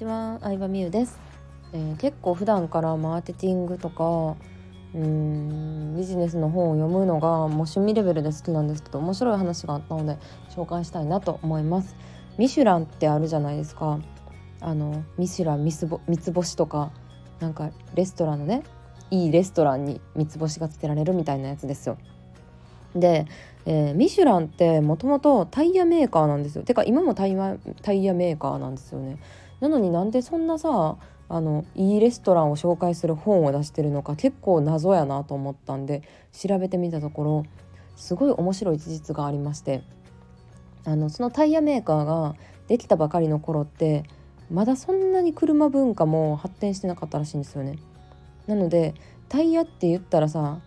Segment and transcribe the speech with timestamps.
[0.00, 1.18] ちは、相葉美優です、
[1.74, 4.34] えー、結構普段からマーケティングとか
[4.94, 10.16] うんビジネスの本を読むのがもう趣味レベルで好きなんですけど面白い話があったので
[10.56, 11.94] 紹介したいなと思います。
[12.38, 14.00] ミシュランってあるじゃないですか。
[14.62, 16.92] あのミシュラン三つ星とか
[17.38, 18.62] なんかレストランのね
[19.10, 21.98] いいレストランに三つ星がつけられるみたいなやつですよ。
[22.94, 23.26] で、
[23.66, 29.18] えー、ミシュランってもともとタイヤメーカーなんですよてか今もタイヤタイヤメーカーなんですよね
[29.60, 30.96] なのになんでそんなさ
[31.28, 37.46] あのいいレストランを紹介する本を出してるのか結構謎やなと思ったんで調べてみたところ
[37.94, 39.82] すごい面白い事実がありまして
[40.84, 42.34] あのそのタイヤメーカーが
[42.66, 44.04] できたばかりの頃って
[44.50, 47.78] まだそんなに車文化も発展してなかったらしいんですよね。
[48.48, 48.94] なので
[49.28, 50.58] タイヤって言ったらさ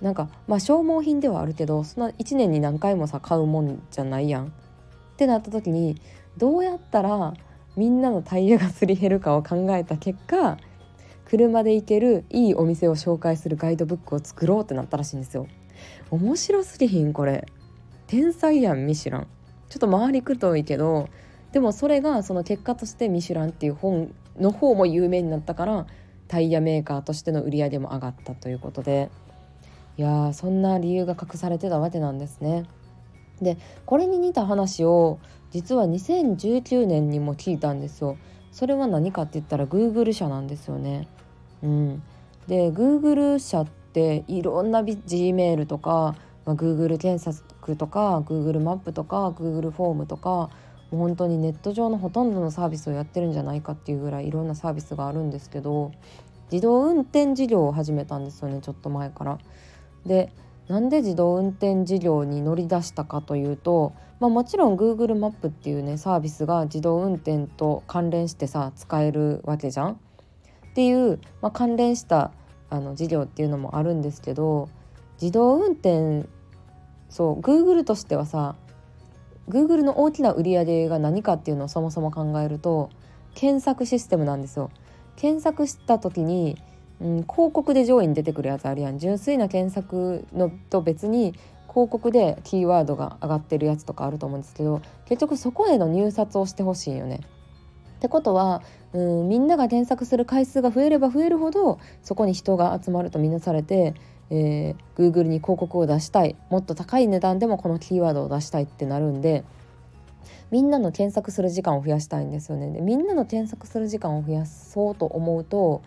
[0.00, 4.46] なんかまあ消耗品ではあるけどそんな1年に何回もさ買うもんじゃないやん。
[4.46, 4.50] っ
[5.16, 6.00] てなった時に
[6.36, 7.34] どうやったら
[7.76, 10.58] みんなのタイヤがすり減るかを考えた結果
[11.24, 15.46] 車で行けるいいお店を紹介するガイドブックを作ろうってなったらしいんですよ。
[16.10, 17.46] 面白すぎひんこれ
[18.06, 19.26] 天才やんミシュラン
[19.68, 21.08] ちょっと回りくどいけど
[21.52, 25.86] でもそれがその結果としてミシュランっていう本の方も有名になったから
[26.26, 29.10] タイヤメーカーとしての売り上げも上がったということで
[29.98, 32.64] いやそんな理由が隠されてたわけなんですね。
[33.42, 35.18] でこれに似た話を
[35.50, 38.16] 実は2019年にも聞いたんですよ。
[38.52, 41.08] それは何かって言ったら Google 社なんですよね。
[41.62, 42.02] うん、
[42.46, 46.14] で Google 社っていろんな Gmail とか、
[46.46, 50.50] まあ、Google 検索とか Google マップとか Google フォームとか
[50.92, 55.90] 本当にネット上のほとんどのサービスをやってるんじゃないかっていうぐらいいろんなサービスがあるんですけど
[56.52, 59.38] 自動運転事業を始めたんですよねちょっと前から。
[60.08, 60.32] で
[60.66, 69.96] なんで自動運転事業に乗り出したかというと、まあ、もちろん Google マップっていうねサービスが自動運転と関連してさ使えるわけじゃんっ
[70.74, 72.32] ていう、まあ、関連した
[72.70, 74.68] あの事業っていうのもあるんですけど
[75.20, 76.26] 自動運転
[77.08, 78.56] そう Google としてはさ
[79.48, 82.90] Google の大きな売り上げが何かっていうのをそもそも考えると
[83.34, 84.70] 検索システムなんですよ。
[85.16, 86.58] 検索した時に
[87.06, 91.34] ん、広告で上位に出てくるやつあるやん純粋な検索のと別に
[91.68, 97.20] 広告でキーワードが上がってるやつとかあると思うんですけど結局そこへの入札をしてほしいよね。
[97.98, 103.94] ってことはうんみんなが検索する回数が増えれば増えるほどそこに人が集まるとみなされて、
[104.30, 109.44] えー、Google に広告を出したいもっと高い値段でもこのキーワードを出したいってなるんで
[110.50, 112.70] みんなの検索する時間を増やしたいんですよね。
[112.70, 115.82] でみんなの検索する時間を増やそうと思うと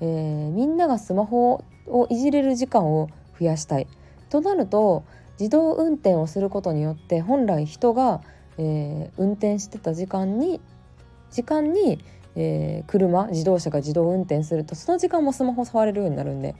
[0.00, 3.08] えー、みんながスマホをいじれる時間を
[3.38, 3.86] 増やしたい
[4.30, 5.04] となると
[5.38, 8.22] 自動運転をすることによって本来人が、
[8.58, 10.60] えー、運転してた時間に
[11.30, 11.98] 時間に、
[12.34, 16.54] えー、車自動車が自動運転するとその時間もスマホ触れるようになるんで、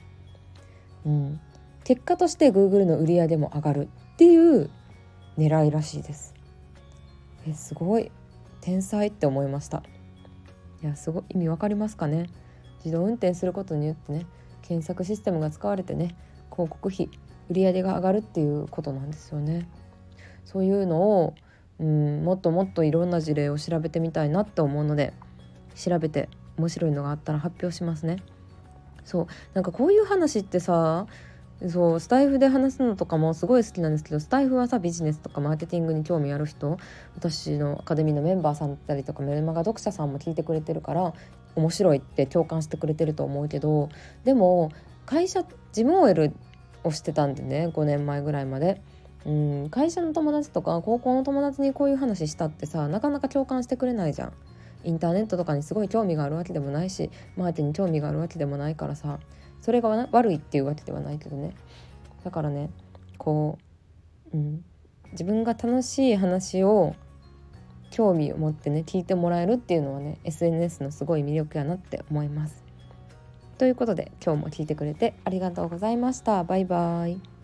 [1.04, 1.40] うん、
[1.84, 4.70] 結果として Google の売り上げも上がるっていう
[5.38, 6.34] 狙いらしいです。
[7.46, 8.10] えすごい
[8.60, 9.82] 天才って思いました。
[10.82, 12.26] いやすごい意味わかりますかね？
[12.86, 14.26] 自動運転することによってね
[14.62, 16.16] 検索システムが使われてね
[16.52, 17.10] 広告費
[17.50, 19.68] 売上が上がるっていうことなんですよね。
[20.44, 21.34] そういうのを
[21.80, 25.12] うんもっともっといろんな事例を調べてみたいなって思うので
[25.74, 28.16] 調べて面白いのがあったら発表しますね。
[29.04, 31.06] そうなんかこういう話ってさ
[31.68, 36.76] そうスタイフで話すのとかもすごい好きなんですけどスタイフはさビジネスとかマーケティングに興味ある人
[37.16, 41.14] 私のアカデミーのメンバーさんだったりとかメルマガ読者さんも聞いてくれてるから
[41.54, 43.88] 面白いって共感してくれてると思うけど
[44.24, 44.70] でも
[45.06, 46.32] 会社事務 OL
[46.84, 48.82] をしてたんでね5年前ぐらいまで。
[49.24, 49.28] う
[49.64, 54.32] ん、会社の友達とか高校の友達にこういう話したってさなかなか共感してくれないじゃん。
[54.86, 59.18] インターネットとかにすごい興味があるわけでもないしマーティに興味があるわけでもないからさ
[59.60, 61.54] それが悪いっていうわけではないけどね
[62.24, 62.70] だからね
[63.18, 63.58] こ
[64.32, 64.64] う、うん、
[65.12, 66.94] 自分が楽しい話を
[67.90, 72.64] 興味を持ってね聞いてもらえるっていうのはね SNS のすごい魅力やなって思います。
[73.58, 76.44] ということで今日も聞いてくれてありがとうございました。
[76.44, 77.35] バイバイ。